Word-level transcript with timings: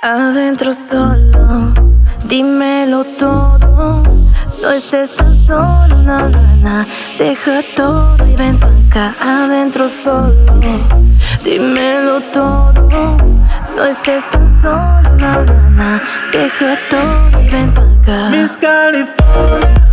Adentro 0.00 0.72
solo, 0.72 1.74
dímelo 2.22 3.02
todo. 3.18 4.02
No 4.62 4.70
estés 4.70 5.10
tan 5.16 5.36
solo, 5.44 5.96
na, 6.04 6.28
na, 6.62 6.86
Deja 7.18 7.62
todo 7.74 8.16
y 8.24 8.36
ven 8.36 8.56
acá. 8.62 9.12
Adentro 9.20 9.88
solo, 9.88 10.34
dímelo 11.42 12.20
todo. 12.32 13.16
No 13.76 13.84
estés 13.84 14.22
tan 14.30 14.62
solo, 14.62 15.16
na, 15.16 15.42
na, 15.70 16.02
Deja 16.30 16.78
todo 16.88 17.42
y 17.42 17.48
ven 17.48 17.70
acá. 17.70 18.28
Miss 18.30 18.56
California. 18.56 19.87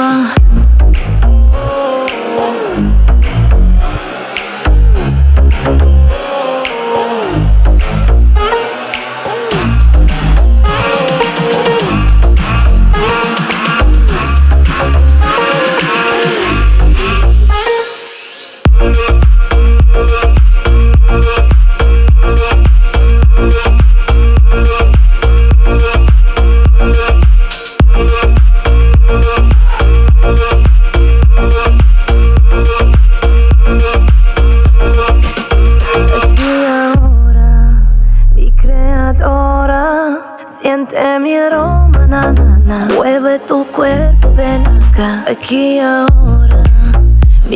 wall. 0.00 0.39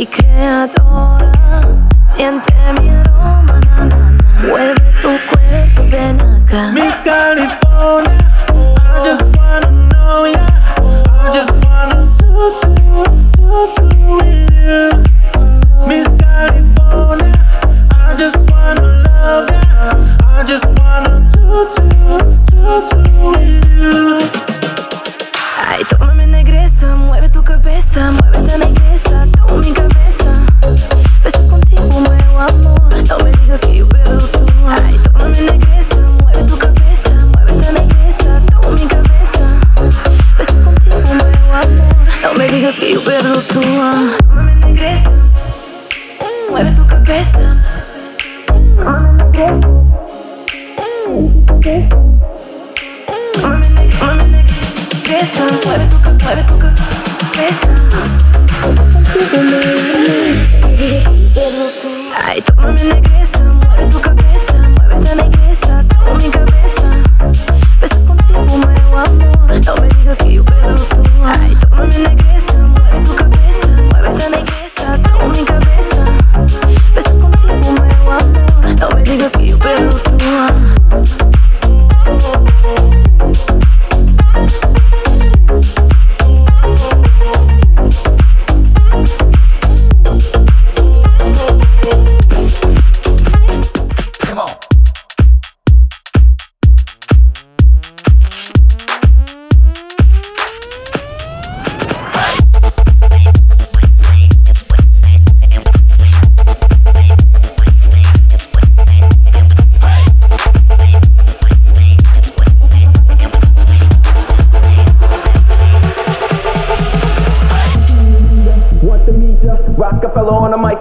ti 0.00 0.06
que 0.06 0.24
adora, 0.46 1.60
siente 2.14 2.54
mi 2.80 2.88
aroma, 2.88 3.60
na, 3.76 3.84
na, 3.84 4.16
mueve 4.46 4.80
tu 5.02 5.10
cuerpo, 5.28 5.82
ven 5.90 6.16
acá. 6.22 6.72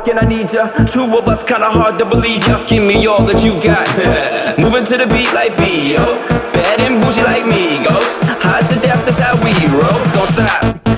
and 0.09 0.19
I 0.19 0.25
need 0.25 0.51
ya. 0.51 0.67
Two 0.85 1.05
of 1.17 1.27
us 1.27 1.43
kinda 1.43 1.69
hard 1.69 1.99
to 1.99 2.05
believe 2.05 2.47
ya. 2.47 2.65
Give 2.65 2.83
me 2.83 3.05
all 3.05 3.23
that 3.25 3.43
you 3.43 3.53
got. 3.61 3.87
Moving 4.59 4.85
to 4.85 4.97
the 4.97 5.07
beat 5.07 5.31
like 5.33 5.55
B.O. 5.57 6.05
Bad 6.53 6.81
and 6.81 7.01
bougie 7.01 7.23
like 7.23 7.43
Migos. 7.45 8.09
Hot 8.41 8.63
to 8.71 8.79
death, 8.79 9.05
that's 9.05 9.19
how 9.19 9.35
we 9.43 9.53
roll. 9.67 9.99
Don't 10.13 10.27
stop. 10.27 10.88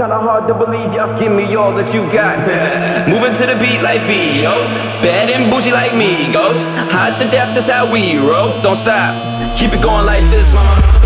kinda 0.00 0.18
hard 0.18 0.46
to 0.48 0.54
believe 0.54 0.94
y'all 0.94 1.12
give 1.20 1.30
me 1.30 1.54
all 1.56 1.74
that 1.74 1.92
you 1.92 2.00
got. 2.10 2.38
Moving 3.12 3.34
to 3.34 3.44
the 3.44 3.54
beat 3.60 3.82
like 3.82 4.00
B, 4.08 4.40
yo. 4.40 4.64
Bad 5.04 5.28
and 5.28 5.50
bougie 5.50 5.72
like 5.72 5.94
me, 5.94 6.32
goes. 6.32 6.62
Hot 6.88 7.20
to 7.20 7.28
death, 7.28 7.54
that's 7.54 7.68
how 7.68 7.84
we 7.92 8.16
roll. 8.16 8.48
Don't 8.62 8.76
stop, 8.76 9.12
keep 9.58 9.74
it 9.74 9.82
going 9.82 10.06
like 10.06 10.24
this, 10.30 10.54
mama. 10.54 10.99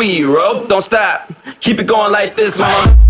We 0.00 0.24
roll. 0.24 0.64
Don't 0.66 0.80
stop. 0.80 1.30
Keep 1.60 1.80
it 1.80 1.86
going 1.86 2.10
like 2.10 2.34
this, 2.34 2.58
mama. 2.58 3.09